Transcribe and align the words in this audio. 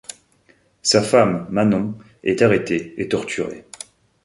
Sa 0.81 1.03
femme 1.03 1.45
Manon 1.51 1.95
est 2.23 2.41
arrêtée 2.41 2.99
et 2.99 3.07
torturée. 3.07 3.67